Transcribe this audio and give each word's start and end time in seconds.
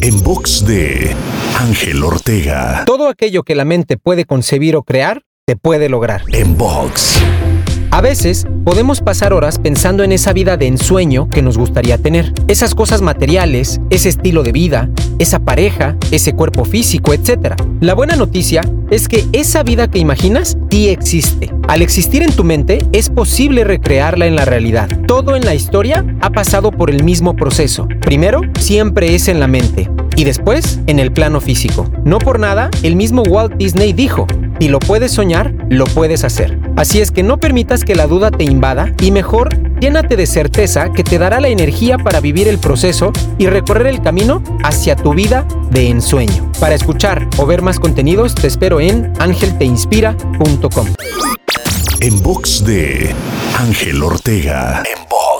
En 0.00 0.22
box 0.22 0.66
de 0.66 1.14
Ángel 1.58 2.02
Ortega. 2.02 2.84
Todo 2.86 3.08
aquello 3.08 3.42
que 3.42 3.54
la 3.54 3.64
mente 3.64 3.96
puede 3.96 4.24
concebir 4.24 4.76
o 4.76 4.82
crear, 4.82 5.22
te 5.46 5.56
puede 5.56 5.88
lograr. 5.88 6.22
En 6.32 6.56
box. 6.56 7.20
A 7.92 8.00
veces 8.00 8.46
podemos 8.64 9.02
pasar 9.02 9.34
horas 9.34 9.58
pensando 9.58 10.02
en 10.02 10.12
esa 10.12 10.32
vida 10.32 10.56
de 10.56 10.66
ensueño 10.66 11.28
que 11.28 11.42
nos 11.42 11.58
gustaría 11.58 11.98
tener. 11.98 12.32
Esas 12.48 12.74
cosas 12.74 13.02
materiales, 13.02 13.82
ese 13.90 14.08
estilo 14.08 14.42
de 14.42 14.50
vida, 14.50 14.88
esa 15.18 15.40
pareja, 15.40 15.98
ese 16.10 16.32
cuerpo 16.32 16.64
físico, 16.64 17.12
etc. 17.12 17.54
La 17.82 17.92
buena 17.92 18.16
noticia 18.16 18.62
es 18.90 19.08
que 19.08 19.26
esa 19.32 19.62
vida 19.62 19.88
que 19.88 19.98
imaginas 19.98 20.56
sí 20.70 20.88
existe. 20.88 21.52
Al 21.68 21.82
existir 21.82 22.22
en 22.22 22.32
tu 22.32 22.44
mente 22.44 22.78
es 22.92 23.10
posible 23.10 23.62
recrearla 23.62 24.24
en 24.24 24.36
la 24.36 24.46
realidad. 24.46 24.88
Todo 25.06 25.36
en 25.36 25.44
la 25.44 25.54
historia 25.54 26.02
ha 26.22 26.30
pasado 26.30 26.72
por 26.72 26.88
el 26.88 27.04
mismo 27.04 27.36
proceso. 27.36 27.86
Primero, 28.00 28.40
siempre 28.58 29.14
es 29.14 29.28
en 29.28 29.38
la 29.38 29.48
mente 29.48 29.90
y 30.16 30.24
después 30.24 30.80
en 30.86 30.98
el 30.98 31.12
plano 31.12 31.40
físico. 31.40 31.90
No 32.04 32.18
por 32.18 32.38
nada, 32.38 32.70
el 32.82 32.96
mismo 32.96 33.22
Walt 33.22 33.54
Disney 33.56 33.92
dijo, 33.92 34.26
si 34.62 34.68
lo 34.68 34.78
puedes 34.78 35.10
soñar, 35.10 35.52
lo 35.70 35.86
puedes 35.86 36.22
hacer. 36.22 36.56
Así 36.76 37.00
es 37.00 37.10
que 37.10 37.24
no 37.24 37.38
permitas 37.38 37.82
que 37.82 37.96
la 37.96 38.06
duda 38.06 38.30
te 38.30 38.44
invada 38.44 38.94
y 39.02 39.10
mejor 39.10 39.58
llénate 39.80 40.14
de 40.14 40.24
certeza 40.24 40.92
que 40.92 41.02
te 41.02 41.18
dará 41.18 41.40
la 41.40 41.48
energía 41.48 41.98
para 41.98 42.20
vivir 42.20 42.46
el 42.46 42.58
proceso 42.58 43.10
y 43.38 43.48
recorrer 43.48 43.88
el 43.88 44.00
camino 44.02 44.40
hacia 44.62 44.94
tu 44.94 45.14
vida 45.14 45.44
de 45.72 45.88
ensueño. 45.88 46.52
Para 46.60 46.76
escuchar 46.76 47.26
o 47.38 47.46
ver 47.46 47.60
más 47.60 47.80
contenidos 47.80 48.36
te 48.36 48.46
espero 48.46 48.80
en 48.80 49.12
angelteinspira.com. 49.18 50.86
En 51.98 52.22
box 52.22 52.64
de 52.64 53.12
Ángel 53.58 54.00
Ortega. 54.00 54.84
En 54.86 55.02
box. 55.08 55.31